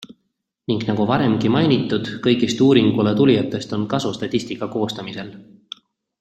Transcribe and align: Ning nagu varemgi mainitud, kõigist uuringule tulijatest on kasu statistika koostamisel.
Ning 0.69 0.79
nagu 0.85 1.03
varemgi 1.11 1.51
mainitud, 1.55 2.09
kõigist 2.29 2.63
uuringule 2.69 3.13
tulijatest 3.21 3.77
on 3.79 3.85
kasu 3.93 4.15
statistika 4.19 4.71
koostamisel. 4.79 5.31